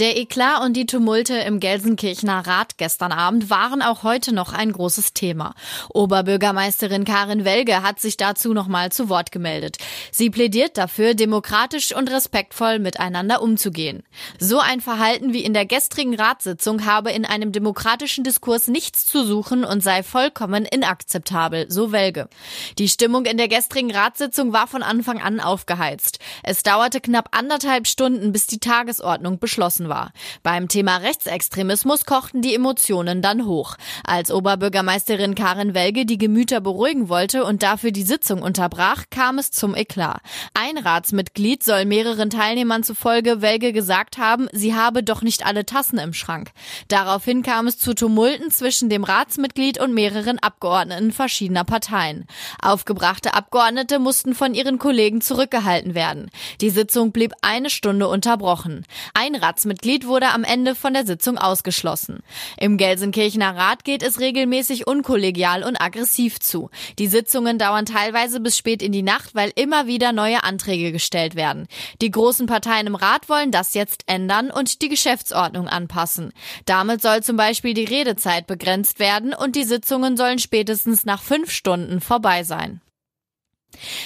[0.00, 4.72] Der Eklat und die Tumulte im Gelsenkirchener Rat gestern Abend waren auch heute noch ein
[4.72, 5.54] großes Thema.
[5.90, 9.76] Oberbürgermeisterin Karin Welge hat sich dazu nochmal zu Wort gemeldet.
[10.10, 14.02] Sie plädiert dafür, demokratisch und respektvoll miteinander umzugehen.
[14.38, 19.26] So ein Verhalten wie in der gestrigen Ratssitzung habe in einem demokratischen Diskurs nichts zu
[19.26, 22.30] suchen und sei vollkommen inakzeptabel, so Welge.
[22.78, 26.20] Die Stimmung in der gestrigen Ratssitzung war von Anfang an aufgeheizt.
[26.42, 30.12] Es dauerte knapp anderthalb Stunden, bis die Tagesordnung beschlossen war.
[30.42, 33.76] Beim Thema Rechtsextremismus kochten die Emotionen dann hoch.
[34.04, 39.50] Als Oberbürgermeisterin Karin Welge die Gemüter beruhigen wollte und dafür die Sitzung unterbrach, kam es
[39.50, 40.22] zum Eklat.
[40.54, 45.98] Ein Ratsmitglied soll mehreren Teilnehmern zufolge Welge gesagt haben, sie habe doch nicht alle Tassen
[45.98, 46.52] im Schrank.
[46.88, 52.26] Daraufhin kam es zu Tumulten zwischen dem Ratsmitglied und mehreren Abgeordneten verschiedener Parteien.
[52.62, 56.30] Aufgebrachte Abgeordnete mussten von ihren Kollegen zurückgehalten werden.
[56.60, 58.86] Die Sitzung blieb eine Stunde unterbrochen.
[59.14, 62.20] Ein Ratsmitglied wurde am Ende von der Sitzung ausgeschlossen.
[62.58, 66.70] Im Gelsenkirchener Rat geht es regelmäßig unkollegial und aggressiv zu.
[66.98, 71.34] Die Sitzungen dauern teilweise bis spät in die Nacht, weil immer wieder neue Anträge gestellt
[71.34, 71.66] werden.
[72.02, 76.32] Die großen Parteien im Rat wollen das jetzt ändern und die Geschäftsordnung anpassen.
[76.66, 81.50] Damit soll zum Beispiel die Redezeit begrenzt werden und die Sitzungen sollen spätestens nach fünf
[81.50, 82.80] Stunden vorbei sein.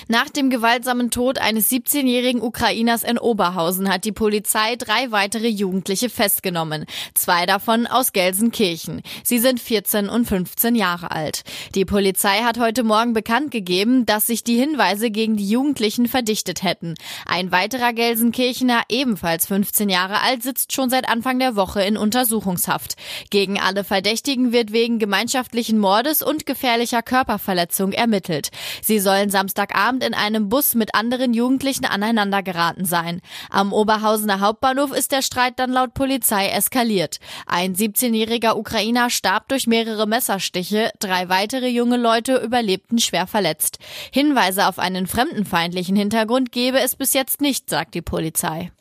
[0.09, 6.11] Nach dem gewaltsamen Tod eines 17-jährigen Ukrainers in Oberhausen hat die Polizei drei weitere Jugendliche
[6.11, 6.85] festgenommen.
[7.15, 9.03] Zwei davon aus Gelsenkirchen.
[9.25, 11.43] Sie sind 14 und 15 Jahre alt.
[11.75, 16.63] Die Polizei hat heute Morgen bekannt gegeben, dass sich die Hinweise gegen die Jugendlichen verdichtet
[16.63, 16.95] hätten.
[17.27, 22.97] Ein weiterer Gelsenkirchener, ebenfalls 15 Jahre alt, sitzt schon seit Anfang der Woche in Untersuchungshaft.
[23.31, 28.51] Gegen alle Verdächtigen wird wegen gemeinschaftlichen Mordes und gefährlicher Körperverletzung ermittelt.
[28.83, 33.21] Sie sollen Samstag Samstagabend in einem Bus mit anderen Jugendlichen aneinandergeraten sein.
[33.51, 37.21] Am Oberhausener Hauptbahnhof ist der Streit dann laut Polizei eskaliert.
[37.47, 43.79] Ein 17-jähriger Ukrainer starb durch mehrere Messerstiche, drei weitere junge Leute überlebten schwer verletzt.
[44.13, 48.73] Hinweise auf einen fremdenfeindlichen Hintergrund gebe es bis jetzt nicht, sagt die Polizei.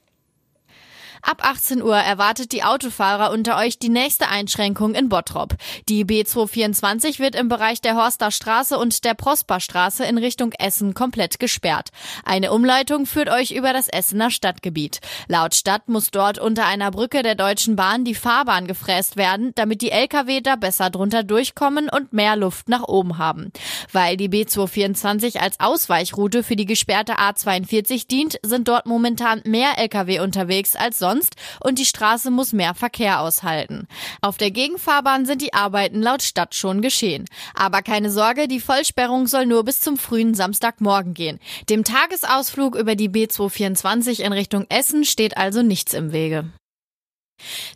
[1.26, 5.56] Ab 18 Uhr erwartet die Autofahrer unter euch die nächste Einschränkung in Bottrop.
[5.88, 11.40] Die B224 wird im Bereich der Horster Straße und der Prosperstraße in Richtung Essen komplett
[11.40, 11.92] gesperrt.
[12.26, 15.00] Eine Umleitung führt euch über das Essener Stadtgebiet.
[15.30, 19.82] Laut Stadt muss dort unter einer Brücke der Deutschen Bahn die Fahrbahn gefräst werden, damit
[19.82, 23.54] die Lkw da besser drunter durchkommen und mehr Luft nach oben haben.
[23.94, 30.20] Weil die B224 als Ausweichroute für die gesperrte A42 dient, sind dort momentan mehr Lkw
[30.20, 33.88] unterwegs als sonst sonst und die Straße muss mehr Verkehr aushalten.
[34.22, 37.26] Auf der Gegenfahrbahn sind die Arbeiten laut Stadt schon geschehen.
[37.54, 41.40] Aber keine Sorge, die Vollsperrung soll nur bis zum frühen Samstagmorgen gehen.
[41.70, 46.52] Dem Tagesausflug über die B224 in Richtung Essen steht also nichts im Wege.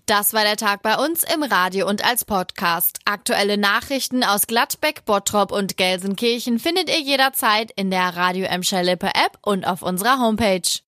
[0.06, 3.00] Das war der Tag bei uns im Radio und als Podcast.
[3.06, 9.08] Aktuelle Nachrichten aus Gladbeck, Bottrop und Gelsenkirchen findet ihr jederzeit in der Radio Emscher Lippe
[9.08, 10.80] App und auf unserer Homepage.